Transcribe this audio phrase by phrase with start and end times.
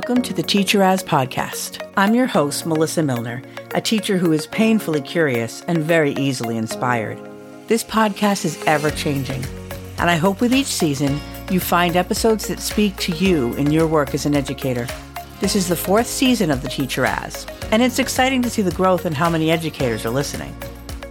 [0.00, 1.86] Welcome to the Teacher As podcast.
[1.94, 3.42] I'm your host, Melissa Milner,
[3.74, 7.18] a teacher who is painfully curious and very easily inspired.
[7.68, 9.44] This podcast is ever changing,
[9.98, 13.86] and I hope with each season you find episodes that speak to you in your
[13.86, 14.86] work as an educator.
[15.38, 18.70] This is the fourth season of the Teacher As, and it's exciting to see the
[18.70, 20.56] growth in how many educators are listening.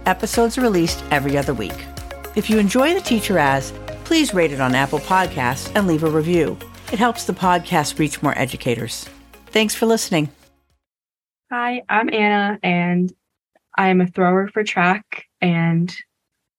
[0.06, 1.86] Episodes are released every other week.
[2.34, 6.10] If you enjoy the Teacher As, please rate it on Apple Podcasts and leave a
[6.10, 6.58] review.
[6.92, 9.08] It helps the podcast reach more educators.
[9.46, 10.28] Thanks for listening.
[11.48, 13.12] Hi, I'm Anna, and
[13.78, 15.94] I'm a thrower for track, and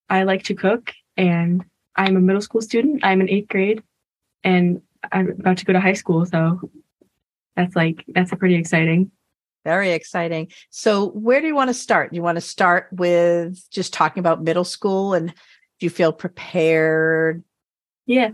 [0.09, 1.65] I like to cook, and
[1.97, 3.03] I'm a middle school student.
[3.03, 3.83] I'm in eighth grade,
[4.41, 4.81] and
[5.11, 6.61] I'm about to go to high school, so
[7.57, 9.11] that's like that's a pretty exciting.
[9.65, 10.49] Very exciting.
[10.69, 12.11] So, where do you want to start?
[12.11, 16.13] Do you want to start with just talking about middle school, and do you feel
[16.13, 17.43] prepared?
[18.05, 18.29] Yeah,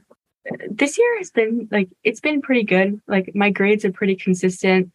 [0.69, 3.01] this year has been like it's been pretty good.
[3.07, 4.91] Like my grades are pretty consistent.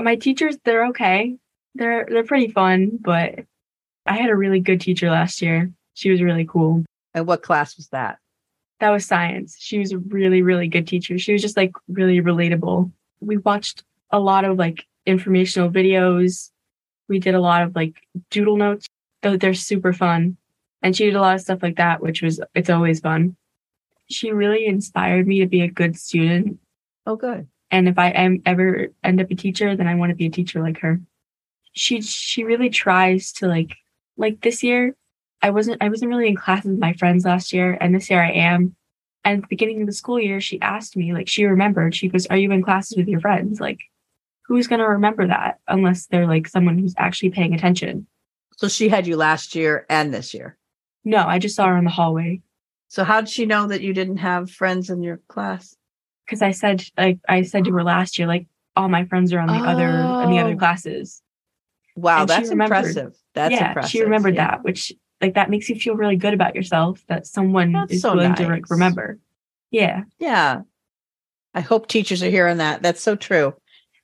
[0.00, 1.36] My teachers, they're okay.
[1.74, 3.40] They're they're pretty fun, but
[4.06, 5.72] I had a really good teacher last year.
[5.94, 6.84] She was really cool.
[7.14, 8.18] And what class was that?
[8.80, 9.56] That was science.
[9.58, 11.18] She was a really, really good teacher.
[11.18, 12.90] She was just like really relatable.
[13.20, 16.50] We watched a lot of like informational videos.
[17.08, 17.96] We did a lot of like
[18.30, 18.86] doodle notes.
[19.22, 20.36] They're super fun.
[20.80, 23.36] And she did a lot of stuff like that, which was it's always fun
[24.10, 26.58] she really inspired me to be a good student.
[27.06, 27.48] Oh, good.
[27.70, 30.30] And if I am ever end up a teacher, then I want to be a
[30.30, 31.00] teacher like her.
[31.72, 33.76] She she really tries to like
[34.16, 34.96] like this year.
[35.42, 38.22] I wasn't I wasn't really in classes with my friends last year, and this year
[38.22, 38.74] I am.
[39.24, 41.94] And at the beginning of the school year, she asked me like she remembered.
[41.94, 43.80] She goes, "Are you in classes with your friends?" Like,
[44.46, 48.06] who's gonna remember that unless they're like someone who's actually paying attention?
[48.56, 50.56] So she had you last year and this year.
[51.04, 52.40] No, I just saw her in the hallway.
[52.88, 55.76] So how did she know that you didn't have friends in your class?
[56.24, 58.46] Because I said like I said to her last year, like
[58.76, 59.64] all my friends are on the oh.
[59.64, 59.88] other
[60.24, 60.56] in the other oh.
[60.56, 61.22] classes.
[61.96, 63.14] Wow, and that's impressive.
[63.34, 63.90] That's yeah, impressive.
[63.90, 64.52] She remembered yeah.
[64.52, 68.02] that, which like that makes you feel really good about yourself that someone that's is
[68.02, 68.38] so willing nice.
[68.38, 69.18] to like remember.
[69.70, 70.04] Yeah.
[70.18, 70.62] Yeah.
[71.54, 72.82] I hope teachers are hearing that.
[72.82, 73.54] That's so true.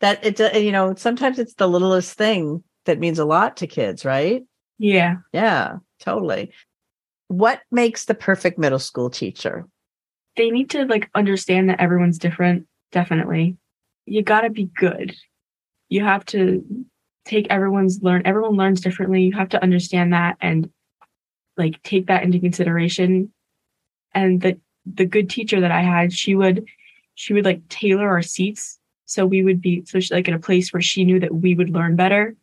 [0.01, 3.67] That it uh, you know, sometimes it's the littlest thing that means a lot to
[3.67, 4.43] kids, right?
[4.79, 5.17] Yeah.
[5.33, 6.53] Yeah, totally
[7.39, 9.67] what makes the perfect middle school teacher?
[10.37, 13.57] They need to like understand that everyone's different, definitely.
[14.07, 15.15] You got to be good.
[15.89, 16.65] You have to
[17.25, 19.23] take everyone's learn everyone learns differently.
[19.23, 20.71] You have to understand that and
[21.57, 23.33] like take that into consideration.
[24.13, 26.67] And the the good teacher that I had, she would
[27.15, 30.39] she would like tailor our seats so we would be so she, like in a
[30.39, 32.37] place where she knew that we would learn better.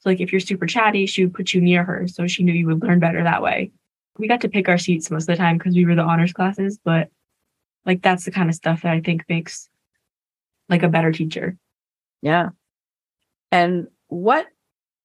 [0.00, 2.52] So like if you're super chatty, she would put you near her so she knew
[2.52, 3.72] you would learn better that way
[4.18, 6.32] we got to pick our seats most of the time because we were the honors
[6.32, 7.08] classes, but
[7.86, 9.68] like that's the kind of stuff that I think makes
[10.68, 11.56] like a better teacher.
[12.20, 12.50] Yeah.
[13.50, 14.46] And what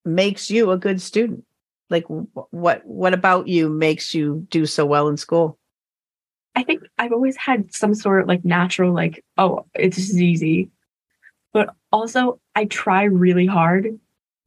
[0.04, 1.46] makes you a good student?
[1.90, 5.60] Like what what about you makes you do so well in school?
[6.56, 10.72] I think I've always had some sort of like natural like oh, it's just easy.
[11.54, 14.00] But also I try really hard.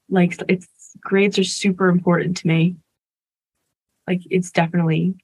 [0.08, 0.66] Like it's
[1.00, 2.76] grades are super important to me
[4.06, 5.14] like it's definitely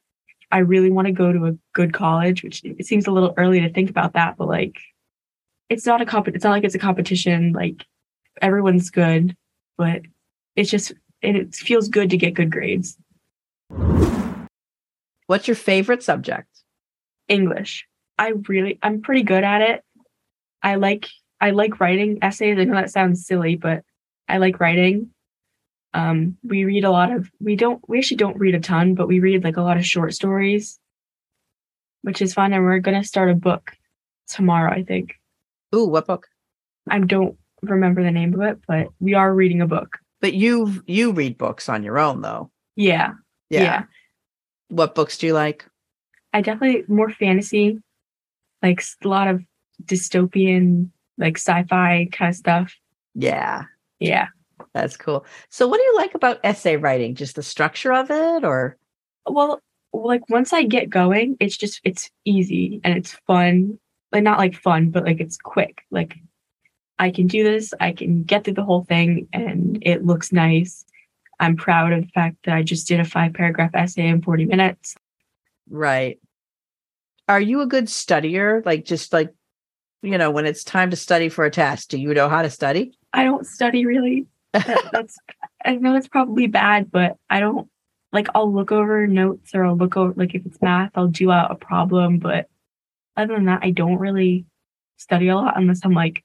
[0.51, 3.61] I really want to go to a good college, which it seems a little early
[3.61, 4.77] to think about that, but like
[5.69, 7.53] it's not a comp it's not like it's a competition.
[7.53, 7.87] Like
[8.41, 9.37] everyone's good,
[9.79, 10.03] but
[10.57, 12.99] it's just it, it feels good to get good grades.
[15.27, 16.49] What's your favorite subject?
[17.29, 17.87] English.
[18.19, 19.85] I really I'm pretty good at it.
[20.63, 21.09] I like
[21.41, 22.59] I like writing essays.
[22.59, 23.83] I know that sounds silly, but
[24.29, 25.11] I like writing.
[25.95, 29.09] Um, we read a lot of we don't we actually don't read a ton, but
[29.09, 30.79] we read like a lot of short stories,
[32.03, 32.53] which is fun.
[32.53, 33.73] And we're gonna start a book
[34.29, 35.15] tomorrow, I think.
[35.75, 36.29] Ooh, what book?
[36.89, 39.99] I don't remember the name of it, but we are reading a book.
[40.21, 42.51] But you you read books on your own though.
[42.77, 43.13] Yeah.
[43.51, 43.63] Yeah.
[43.63, 43.83] yeah.
[44.69, 45.67] What books do you like?
[46.33, 47.79] I definitely more fantasy,
[48.63, 49.43] like a lot of
[49.85, 52.75] dystopian, like sci-fi kind of stuff.
[53.15, 53.65] Yeah.
[53.99, 54.29] Yeah.
[54.75, 55.27] That's cool.
[55.51, 57.15] So what do you like about essay writing?
[57.15, 58.79] Just the structure of it or
[59.27, 59.61] well,
[59.93, 63.79] like once I get going, it's just it's easy and it's fun.
[64.13, 65.83] Like not like fun, but like it's quick.
[65.91, 66.17] Like
[66.99, 70.85] I can do this, I can get through the whole thing and it looks nice.
[71.39, 74.47] I'm proud of the fact that I just did a five paragraph essay in 40
[74.47, 74.95] minutes.
[75.69, 76.19] Right.
[77.29, 78.65] Are you a good studier?
[78.65, 79.35] Like just like
[80.03, 82.51] you know, when it's time to study for a test, do you know how to
[82.51, 82.93] study?
[83.13, 85.17] I don't study really that's
[85.65, 87.69] I know it's probably bad, but I don't
[88.13, 91.31] like I'll look over notes or I'll look over like if it's math, I'll do
[91.31, 92.19] out a problem.
[92.19, 92.49] But
[93.17, 94.45] other than that, I don't really
[94.99, 96.23] study a lot unless I'm like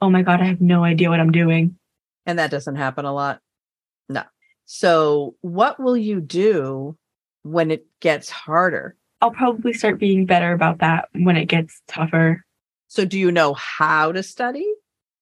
[0.00, 1.76] oh my God, I have no idea what I'm doing.
[2.26, 3.40] And that doesn't happen a lot.
[4.08, 4.22] No.
[4.66, 6.96] So, what will you do
[7.42, 8.96] when it gets harder?
[9.20, 12.44] I'll probably start being better about that when it gets tougher.
[12.88, 14.66] So, do you know how to study?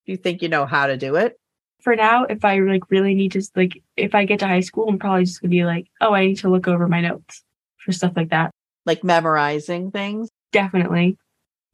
[0.06, 1.38] Do you think you know how to do it?
[1.80, 4.88] For now, if I like really need to like if I get to high school,
[4.88, 7.42] I'm probably just gonna be like, oh, I need to look over my notes
[7.78, 8.50] for stuff like that.
[8.84, 10.30] Like memorizing things?
[10.52, 11.16] Definitely.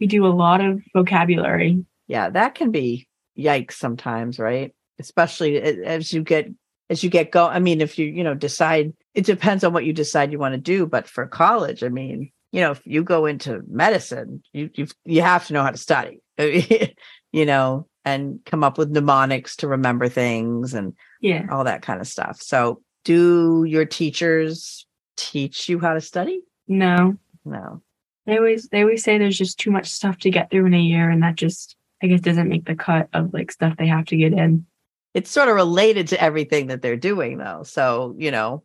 [0.01, 1.85] We do a lot of vocabulary.
[2.07, 3.07] Yeah, that can be
[3.39, 4.75] yikes sometimes, right?
[4.99, 6.49] Especially as you get
[6.91, 7.47] as you get go.
[7.47, 10.55] I mean, if you, you know, decide it depends on what you decide you want
[10.55, 14.71] to do, but for college, I mean, you know, if you go into medicine, you
[14.75, 16.21] you you have to know how to study.
[16.39, 21.47] you know, and come up with mnemonics to remember things and Yeah.
[21.51, 22.41] all that kind of stuff.
[22.41, 24.87] So, do your teachers
[25.17, 26.41] teach you how to study?
[26.69, 27.17] No.
[27.45, 27.83] No.
[28.27, 30.81] They always they always say there's just too much stuff to get through in a
[30.81, 34.07] year and that just I guess doesn't make the cut of like stuff they have
[34.07, 34.67] to get in.
[35.13, 37.63] It's sort of related to everything that they're doing, though.
[37.63, 38.65] So, you know,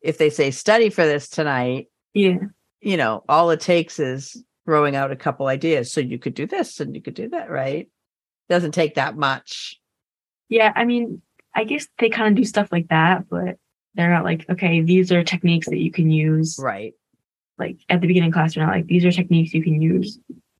[0.00, 2.38] if they say study for this tonight, Yeah.
[2.80, 5.92] you know, all it takes is throwing out a couple ideas.
[5.92, 7.88] So you could do this and you could do that, right?
[8.48, 9.80] Doesn't take that much.
[10.48, 11.20] Yeah, I mean,
[11.54, 13.58] I guess they kind of do stuff like that, but
[13.94, 16.58] they're not like, okay, these are techniques that you can use.
[16.58, 16.94] Right.
[17.58, 20.18] Like at the beginning of class, they're not like, these are techniques you can use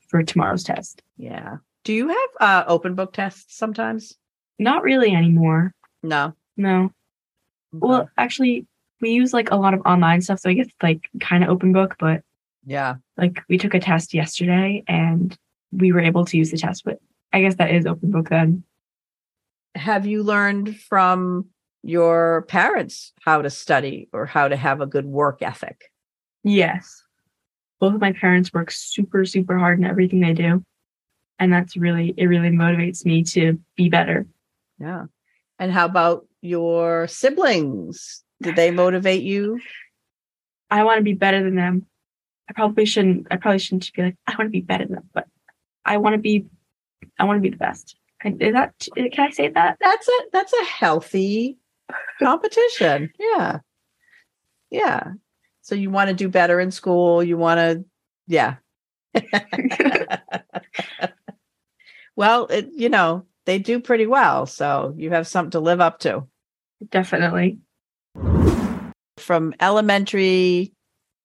[0.09, 1.03] for tomorrow's test.
[1.17, 1.59] Yeah.
[1.85, 4.17] Do you have uh open book tests sometimes?
[4.59, 5.73] Not really anymore.
[6.03, 6.35] No.
[6.57, 6.91] No.
[7.73, 8.67] Well, actually,
[9.01, 11.73] we use like a lot of online stuff, so I guess like kind of open
[11.73, 12.23] book, but
[12.67, 12.97] yeah.
[13.17, 15.37] like we took a test yesterday and
[15.71, 16.99] we were able to use the test, but
[17.33, 18.65] I guess that is open book then.
[19.75, 21.47] Have you learned from
[21.83, 25.93] your parents how to study or how to have a good work ethic?
[26.43, 27.03] Yes.
[27.81, 30.65] Both of my parents work super, super hard in everything they do.
[31.39, 34.27] And that's really, it really motivates me to be better.
[34.81, 35.05] Yeah.
[35.59, 38.25] And how about your siblings?
[38.43, 39.61] Did they motivate you?
[40.71, 41.87] I want to be better than them.
[42.51, 45.11] I probably shouldn't, I probably shouldn't be like, I want to be better than them,
[45.13, 45.27] but
[45.85, 46.47] I want to be,
[47.19, 47.97] I want to be the best.
[48.25, 49.79] Is that, can I say that?
[49.81, 51.59] That's a that's a healthy
[52.19, 53.11] competition.
[53.19, 53.59] Yeah.
[54.71, 55.13] Yeah.
[55.63, 57.85] So you want to do better in school, you want to
[58.27, 58.57] yeah.
[62.17, 66.01] well, it, you know, they do pretty well, so you have something to live up
[66.01, 66.27] to.
[66.91, 67.59] Definitely.
[69.17, 70.75] From elementary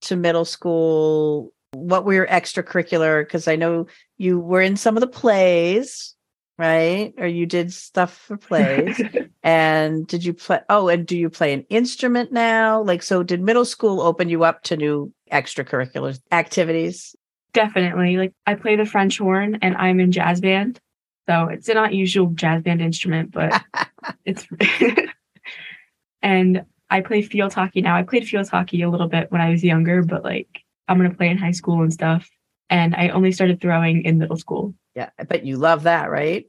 [0.02, 3.88] to middle school, what were your extracurricular because I know
[4.18, 6.16] you were in some of the plays,
[6.58, 7.14] right?
[7.18, 9.02] Or you did stuff for plays.
[9.46, 10.62] And did you play?
[10.70, 12.82] Oh, and do you play an instrument now?
[12.82, 17.14] Like, so did middle school open you up to new extracurricular activities?
[17.54, 18.16] Definitely.
[18.16, 20.80] Like I play the French horn and I'm in jazz band.
[21.28, 23.62] So it's a not usual jazz band instrument, but
[24.26, 24.48] it's
[26.22, 27.96] and I play field hockey now.
[27.96, 31.14] I played field hockey a little bit when I was younger, but like I'm gonna
[31.14, 32.30] play in high school and stuff.
[32.70, 34.74] And I only started throwing in middle school.
[34.96, 36.46] Yeah, but you love that, right?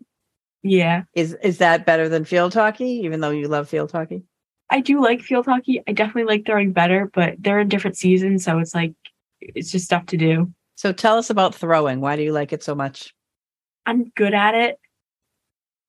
[0.62, 1.02] Yeah.
[1.14, 3.02] Is is that better than field hockey?
[3.04, 4.24] Even though you love field hockey,
[4.70, 5.82] I do like field hockey.
[5.86, 8.94] I definitely like throwing better, but they're in different seasons, so it's like
[9.40, 10.52] it's just stuff to do.
[10.74, 12.00] so tell us about throwing.
[12.00, 13.14] Why do you like it so much?
[13.86, 14.78] I'm good at it.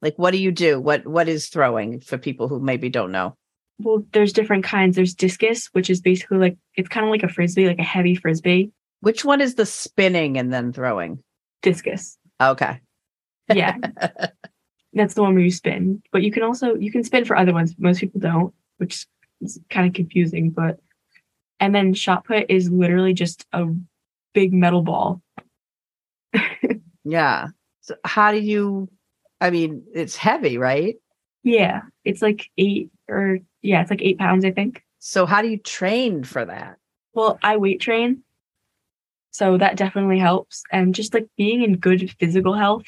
[0.02, 0.80] Like, what do you do?
[0.80, 3.38] What what is throwing for people who maybe don't know?
[3.80, 4.96] Well, there's different kinds.
[4.96, 8.16] There's discus, which is basically like it's kind of like a frisbee, like a heavy
[8.16, 8.72] frisbee.
[9.02, 11.22] Which one is the spinning and then throwing?
[11.62, 12.18] Discus.
[12.42, 12.80] Okay.
[13.54, 13.78] Yeah.
[14.94, 16.02] That's the one where you spin.
[16.12, 17.76] But you can also you can spin for other ones.
[17.78, 19.06] Most people don't, which
[19.42, 20.52] is kind of confusing.
[20.52, 20.80] But
[21.60, 23.66] and then shot put is literally just a
[24.34, 25.22] big metal ball.
[27.06, 27.50] Yeah.
[27.82, 28.90] So how do you?
[29.40, 30.96] I mean, it's heavy, right?
[31.44, 34.84] Yeah, it's like eight or yeah, it's like eight pounds, I think.
[35.00, 36.78] So how do you train for that?
[37.14, 38.24] Well, I weight train,
[39.32, 40.64] so that definitely helps.
[40.72, 42.86] And just like being in good physical health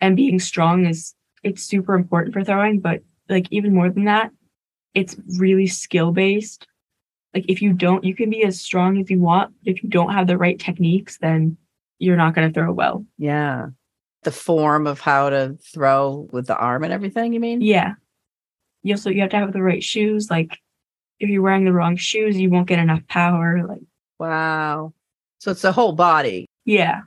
[0.00, 2.78] and being strong is it's super important for throwing.
[2.78, 4.30] But like even more than that,
[4.94, 6.66] it's really skill based.
[7.34, 9.52] Like if you don't, you can be as strong as you want.
[9.64, 11.56] But if you don't have the right techniques, then
[11.98, 13.04] you're not going to throw well.
[13.18, 13.66] Yeah.
[14.22, 17.60] The form of how to throw with the arm and everything, you mean?
[17.60, 17.94] Yeah.
[18.84, 20.30] You also you have to have the right shoes.
[20.30, 20.58] Like
[21.18, 23.66] if you're wearing the wrong shoes, you won't get enough power.
[23.66, 23.82] Like
[24.20, 24.94] Wow.
[25.40, 26.46] So it's the whole body.
[26.64, 27.02] yeah,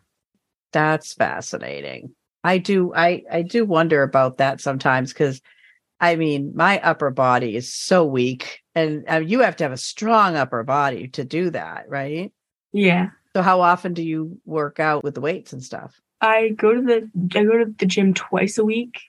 [0.74, 2.14] That's fascinating.
[2.44, 5.42] I do I I do wonder about that sometimes cuz
[6.00, 9.78] I mean, my upper body is so weak and uh, you have to have a
[9.78, 12.32] strong upper body to do that, right?
[12.74, 13.10] yeah.
[13.36, 16.00] So how often do you work out with the weights and stuff?
[16.22, 19.00] I go to the I go to the gym twice a week,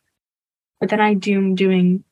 [0.80, 2.04] but then I do doing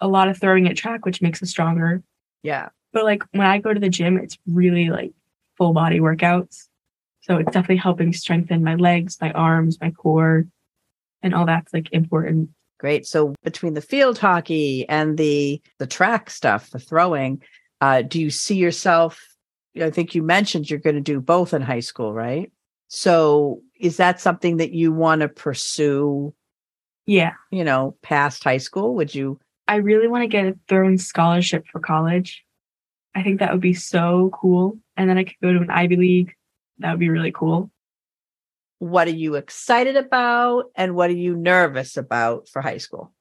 [0.00, 2.02] a lot of throwing at track, which makes us stronger.
[2.42, 2.68] Yeah.
[2.92, 5.12] But like when I go to the gym, it's really like
[5.56, 6.64] full body workouts.
[7.22, 10.46] So it's definitely helping strengthen my legs, my arms, my core,
[11.22, 12.50] and all that's like important.
[12.78, 13.06] Great.
[13.06, 17.42] So between the field hockey and the the track stuff, the throwing,
[17.80, 19.26] uh, do you see yourself?
[19.80, 22.50] I think you mentioned you're going to do both in high school, right?
[22.88, 26.34] So is that something that you want to pursue?
[27.06, 27.32] Yeah.
[27.50, 28.94] You know, past high school?
[28.94, 29.40] Would you?
[29.68, 32.44] I really want to get a throwing scholarship for college.
[33.14, 34.78] I think that would be so cool.
[34.96, 36.34] And then I could go to an Ivy League.
[36.78, 37.70] That would be really cool.
[38.78, 43.12] What are you excited about and what are you nervous about for high school?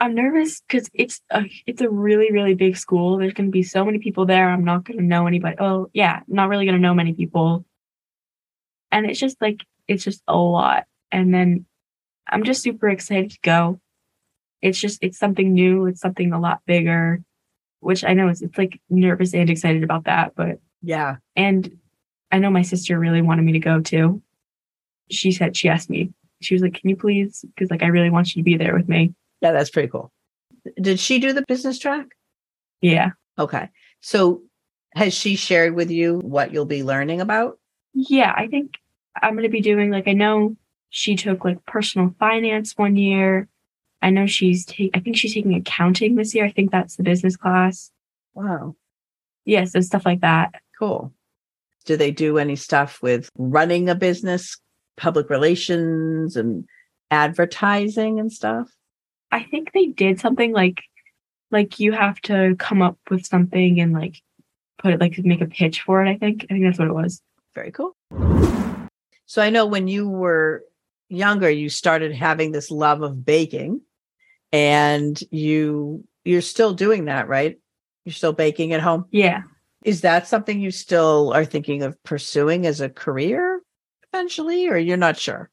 [0.00, 3.16] I'm nervous because it's a it's a really really big school.
[3.16, 4.50] There's going to be so many people there.
[4.50, 5.56] I'm not going to know anybody.
[5.58, 7.64] Oh yeah, I'm not really going to know many people,
[8.90, 10.84] and it's just like it's just a lot.
[11.12, 11.66] And then
[12.28, 13.80] I'm just super excited to go.
[14.64, 15.86] It's just it's something new.
[15.86, 17.22] It's something a lot bigger,
[17.80, 20.34] which I know it's it's like nervous and excited about that.
[20.34, 21.78] But yeah, and
[22.32, 24.22] I know my sister really wanted me to go too.
[25.10, 26.14] She said she asked me.
[26.40, 28.74] She was like, "Can you please?" Because like I really want you to be there
[28.74, 29.14] with me.
[29.42, 30.10] Yeah, that's pretty cool.
[30.80, 32.06] Did she do the business track?
[32.80, 33.10] Yeah.
[33.38, 33.68] Okay.
[34.00, 34.40] So
[34.94, 37.58] has she shared with you what you'll be learning about?
[37.92, 38.72] Yeah, I think
[39.20, 40.56] I'm going to be doing like I know
[40.88, 43.46] she took like personal finance one year.
[44.04, 46.44] I know she's take I think she's taking accounting this year.
[46.44, 47.90] I think that's the business class.
[48.34, 48.76] Wow.
[49.46, 50.60] Yes, yeah, so stuff like that.
[50.78, 51.12] Cool.
[51.86, 54.58] Do they do any stuff with running a business,
[54.96, 56.66] public relations and
[57.10, 58.70] advertising and stuff?
[59.32, 60.82] I think they did something like
[61.50, 64.20] like you have to come up with something and like
[64.78, 66.44] put it like make a pitch for it, I think.
[66.44, 67.22] I think that's what it was.
[67.54, 67.96] Very cool.
[69.24, 70.62] So I know when you were
[71.08, 73.80] younger you started having this love of baking
[74.54, 77.58] and you you're still doing that, right?
[78.04, 79.06] You're still baking at home?
[79.10, 79.42] Yeah.
[79.84, 83.60] Is that something you still are thinking of pursuing as a career
[84.12, 85.50] eventually or you're not sure?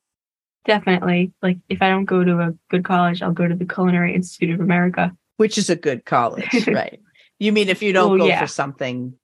[0.65, 1.33] Definitely.
[1.41, 4.53] Like if I don't go to a good college, I'll go to the Culinary Institute
[4.53, 5.11] of America.
[5.37, 7.01] Which is a good college, right?
[7.39, 8.39] You mean if you don't well, go yeah.
[8.39, 9.15] for something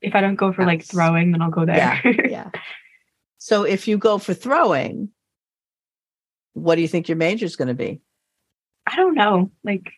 [0.00, 0.68] if I don't go for else.
[0.68, 1.76] like throwing, then I'll go there.
[1.76, 2.00] Yeah.
[2.28, 2.50] yeah.
[3.38, 5.08] So if you go for throwing,
[6.52, 8.00] what do you think your major is going to be?
[8.86, 9.50] I don't know.
[9.64, 9.92] Like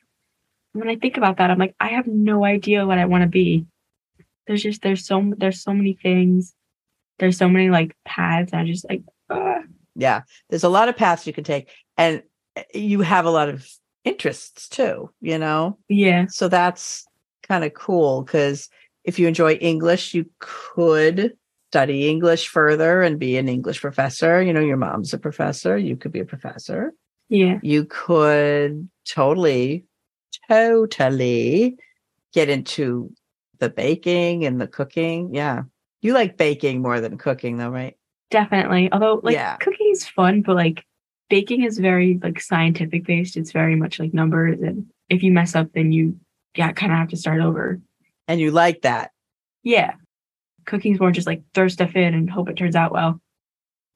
[0.73, 3.29] when I think about that, I'm like, I have no idea what I want to
[3.29, 3.67] be.
[4.47, 6.55] There's just there's so there's so many things.
[7.19, 8.53] There's so many like paths.
[8.53, 9.61] I just like uh,
[9.99, 11.69] yeah there's a lot of paths you can take
[11.99, 12.23] and
[12.57, 13.69] eh, you have a lot of
[14.05, 17.05] interests too you know yeah so that's
[17.43, 18.71] kind of cool because
[19.05, 21.37] if you enjoy english you could
[21.71, 25.97] study english further and be an english professor you know your mom's a professor you
[25.97, 26.95] could be a professor
[27.29, 29.85] yeah you could totally
[30.49, 31.77] totally
[32.33, 33.13] get into
[33.59, 35.63] the baking and the cooking yeah
[36.01, 37.95] you like baking more than cooking though right
[38.31, 38.93] Definitely.
[38.93, 39.57] Although like Yeah.
[39.57, 40.85] cooking is fun, but like
[41.31, 43.39] baking is very like scientific based.
[43.39, 46.19] It's very much like numbers and if you mess up then you
[46.55, 47.81] yeah, kind of have to start over.
[48.27, 49.13] and you like that
[49.63, 49.95] Yeah.
[50.67, 53.19] Cooking's more just like throw stuff in and hope it turns out well.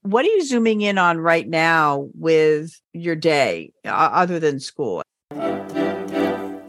[0.03, 5.01] What are you zooming in on right now with your day other than school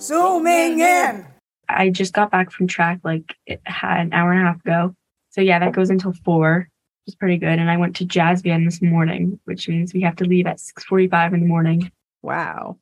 [0.01, 1.27] Zooming in.
[1.69, 4.95] I just got back from track like it had an hour and a half ago.
[5.31, 6.69] So yeah, that goes until four,
[7.07, 7.59] which is pretty good.
[7.59, 10.61] And I went to jazz band this morning, which means we have to leave at
[10.61, 11.91] six forty five in the morning.
[12.23, 12.77] wow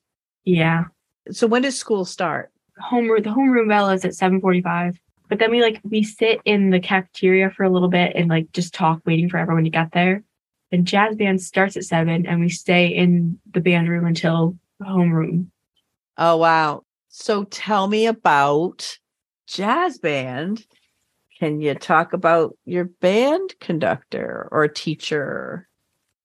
[0.44, 0.84] Yeah.
[1.30, 2.50] so when does school start
[2.90, 4.96] homeroom the homeroom bell is at 7:45
[5.28, 8.50] but then we like we sit in the cafeteria for a little bit and like
[8.52, 10.22] just talk waiting for everyone to get there
[10.72, 15.46] and jazz band starts at 7 and we stay in the band room until homeroom
[16.18, 16.84] oh wow.
[17.08, 18.98] So tell me about
[19.46, 20.66] jazz band.
[21.38, 25.68] Can you talk about your band conductor or teacher?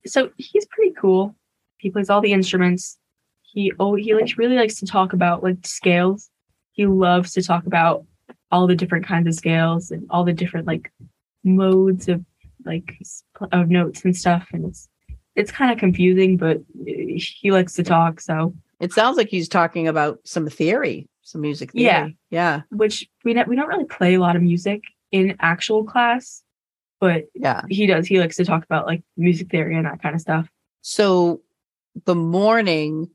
[0.06, 1.36] So he's pretty cool.
[1.80, 2.98] He plays all the instruments.
[3.42, 6.30] He oh he like really likes to talk about like scales.
[6.74, 8.06] He loves to talk about
[8.52, 10.92] all the different kinds of scales and all the different like
[11.44, 12.24] modes of
[12.68, 12.98] like
[13.52, 14.88] of notes and stuff and it's
[15.36, 16.58] it's kind of confusing but
[16.88, 18.54] eh, he likes to talk so.
[18.80, 21.86] It sounds like he's talking about some theory some music theory.
[21.86, 22.08] Yeah.
[22.30, 26.44] yeah which we don't we don't really play a lot of music in actual class
[27.00, 27.62] but yeah.
[27.70, 30.50] he does he likes to talk about like music theory and that kind of stuff.
[30.82, 31.42] So
[32.06, 33.10] the morning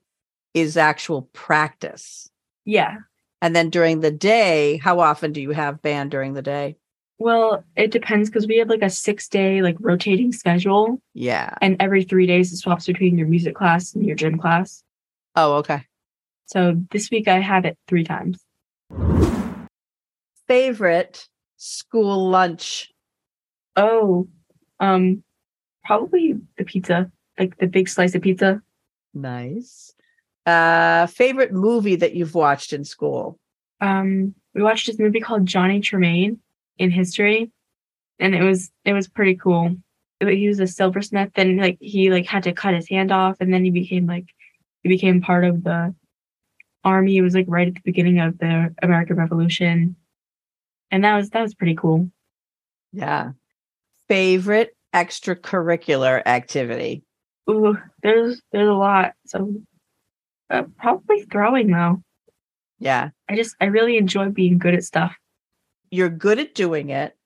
[0.55, 2.29] is actual practice.
[2.65, 2.99] Yeah.
[3.41, 6.77] And then during the day, how often do you have band during the day?
[7.23, 11.55] Well, it depends because we have like a six day like rotating schedule, Yeah.
[11.63, 14.83] and every three days it swaps between your music class and your gym class.
[15.37, 15.85] Oh, okay.
[16.47, 18.45] So this week I have it three times.
[20.49, 22.91] Favorite school lunch?
[23.77, 24.27] Oh,
[24.81, 25.23] um,
[25.85, 28.61] probably the pizza, like the big slice of pizza.
[29.15, 29.95] Nice.
[30.45, 33.39] Uh, favorite movie that you've watched in school?
[33.81, 36.39] Um, we watched this movie called Johnny Tremain
[36.79, 37.51] in history,
[38.19, 39.77] and it was it was pretty cool.
[40.21, 43.53] He was a silversmith, and like he like had to cut his hand off, and
[43.53, 44.27] then he became like
[44.83, 45.95] he became part of the
[46.85, 47.17] army.
[47.17, 49.97] It was like right at the beginning of the American Revolution,
[50.91, 52.11] and that was that was pretty cool.
[52.93, 53.33] Yeah.
[54.09, 57.03] Favorite extracurricular activity?
[57.51, 59.15] Ooh, there's there's a lot.
[59.27, 59.55] So
[60.51, 62.03] uh, probably throwing though.
[62.79, 63.11] Yeah.
[63.29, 65.15] I just I really enjoy being good at stuff.
[65.93, 67.17] You're good at doing it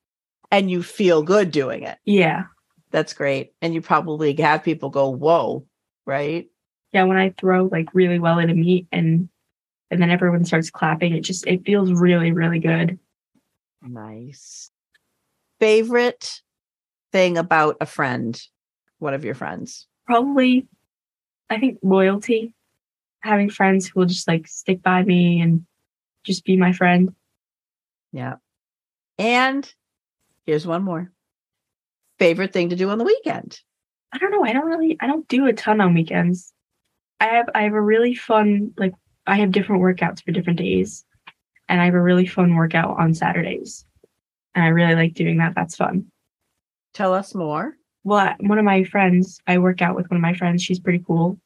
[0.51, 1.99] and you feel good doing it.
[2.05, 2.45] Yeah,
[2.91, 3.53] That's great.
[3.63, 5.65] And you probably have people go, whoa,
[6.05, 6.51] right?
[6.93, 7.05] yeah.
[7.05, 9.29] When I throw like really well at a meet and
[9.91, 12.99] and then everyone starts clapping, it just it feels really really good.
[13.83, 14.71] Nice.
[15.61, 16.43] Favorite
[17.13, 18.41] thing about a friend,
[18.99, 19.87] one of your friends?
[20.07, 20.67] Probably,
[21.51, 22.53] I think loyalty.
[23.21, 25.65] Having friends who will just like stick by me and
[26.25, 27.15] just be my friend.
[28.13, 28.35] Yeah.
[29.19, 29.71] And
[30.45, 31.11] here's one more.
[32.19, 33.61] Favorite thing to do on the weekend?
[34.13, 34.45] I don't know.
[34.45, 34.97] I don't really.
[35.01, 36.53] I don't do a ton on weekends.
[37.21, 38.95] I have I have a really fun like
[39.27, 41.05] I have different workouts for different days,
[41.69, 43.85] and I have a really fun workout on Saturdays,
[44.55, 45.55] and I really like doing that.
[45.55, 46.07] That's fun.
[46.95, 47.77] Tell us more.
[48.05, 50.63] Well, one of my friends, I work out with one of my friends.
[50.63, 51.39] She's pretty cool,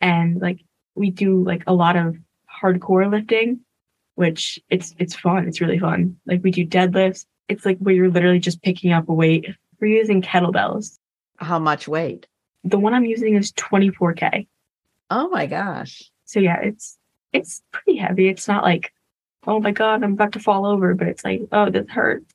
[0.00, 0.60] and like
[0.94, 2.16] we do like a lot of
[2.62, 3.60] hardcore lifting,
[4.18, 5.46] which it's it's fun.
[5.46, 6.16] It's really fun.
[6.26, 7.24] Like we do deadlifts.
[7.48, 9.46] It's like where you're literally just picking up a weight.
[9.80, 10.98] We're using kettlebells.
[11.36, 12.26] How much weight?
[12.64, 14.48] The one I'm using is 24k.
[15.10, 16.02] Oh my gosh.
[16.24, 16.98] So yeah, it's
[17.32, 18.28] it's pretty heavy.
[18.28, 18.92] It's not like,
[19.46, 22.34] oh my god, I'm about to fall over, but it's like, oh, this hurts.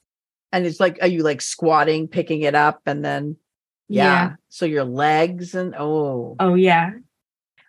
[0.54, 3.36] And it's like, are you like squatting, picking it up, and then
[3.89, 4.36] yeah.
[4.48, 6.91] So your legs and oh Oh yeah.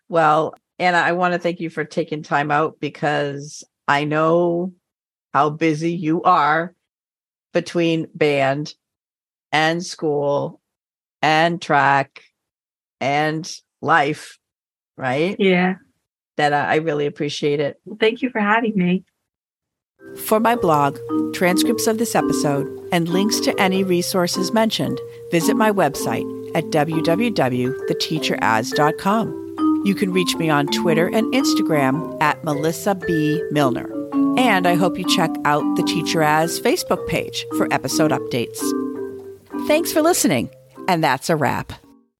[0.08, 4.72] well, Anna, I want to thank you for taking time out because I know
[5.32, 6.74] how busy you are
[7.52, 8.74] between band
[9.52, 10.60] and school
[11.22, 12.22] and track
[13.00, 14.38] and life,
[14.96, 15.36] right?
[15.38, 15.74] Yeah.
[16.36, 17.80] That I I really appreciate it.
[17.84, 19.04] Well, thank you for having me.
[20.16, 20.98] For my blog,
[21.32, 29.43] transcripts of this episode, and links to any resources mentioned, visit my website at www.theteacheras.com.
[29.84, 33.42] You can reach me on Twitter and Instagram at Melissa B.
[33.50, 33.90] Milner.
[34.38, 38.58] And I hope you check out the Teacher As Facebook page for episode updates.
[39.66, 40.50] Thanks for listening,
[40.88, 41.83] and that's a wrap.